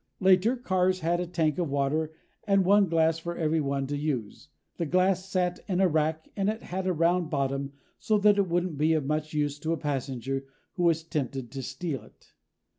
Later, 0.19 0.55
cars 0.57 1.01
had 1.01 1.19
a 1.19 1.27
tank 1.27 1.59
of 1.59 1.69
water 1.69 2.11
and 2.45 2.65
one 2.65 2.89
glass 2.89 3.19
for 3.19 3.37
everyone 3.37 3.85
to 3.85 3.95
use. 3.95 4.49
The 4.77 4.87
glass 4.87 5.29
sat 5.29 5.59
in 5.67 5.79
a 5.79 5.87
rack, 5.87 6.27
and 6.35 6.49
it 6.49 6.63
had 6.63 6.87
a 6.87 6.91
round 6.93 7.29
bottom 7.29 7.73
so 7.99 8.17
that 8.17 8.39
it 8.39 8.47
wouldn't 8.47 8.79
be 8.79 8.93
of 8.93 9.05
much 9.05 9.35
use 9.35 9.59
to 9.59 9.73
a 9.73 9.77
passenger 9.77 10.43
who 10.73 10.85
was 10.85 11.03
tempted 11.03 11.51
to 11.51 11.61
steal 11.61 12.01
it. 12.01 12.33